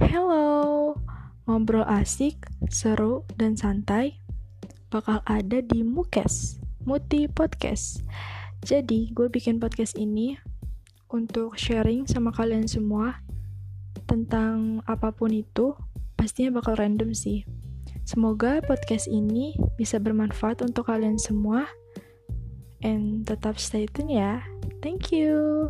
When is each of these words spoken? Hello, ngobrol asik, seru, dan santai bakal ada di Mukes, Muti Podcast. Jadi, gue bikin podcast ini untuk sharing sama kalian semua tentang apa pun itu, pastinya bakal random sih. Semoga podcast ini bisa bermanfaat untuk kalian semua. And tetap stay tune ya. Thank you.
Hello, 0.00 0.96
ngobrol 1.44 1.84
asik, 1.84 2.48
seru, 2.72 3.28
dan 3.36 3.52
santai 3.52 4.16
bakal 4.88 5.20
ada 5.28 5.60
di 5.60 5.84
Mukes, 5.84 6.56
Muti 6.88 7.28
Podcast. 7.28 8.00
Jadi, 8.64 9.12
gue 9.12 9.28
bikin 9.28 9.60
podcast 9.60 10.00
ini 10.00 10.40
untuk 11.12 11.60
sharing 11.60 12.08
sama 12.08 12.32
kalian 12.32 12.64
semua 12.64 13.20
tentang 14.08 14.80
apa 14.88 15.12
pun 15.12 15.36
itu, 15.36 15.76
pastinya 16.16 16.64
bakal 16.64 16.80
random 16.80 17.12
sih. 17.12 17.44
Semoga 18.08 18.64
podcast 18.64 19.04
ini 19.04 19.52
bisa 19.76 20.00
bermanfaat 20.00 20.64
untuk 20.64 20.88
kalian 20.88 21.20
semua. 21.20 21.68
And 22.80 23.28
tetap 23.28 23.60
stay 23.60 23.84
tune 23.84 24.16
ya. 24.16 24.40
Thank 24.80 25.12
you. 25.12 25.68